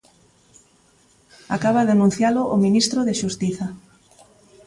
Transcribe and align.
Acaba 1.55 1.81
de 1.87 1.91
anuncialo 1.95 2.41
o 2.55 2.57
ministro 2.65 2.99
de 3.07 3.13
Xustiza. 3.21 3.67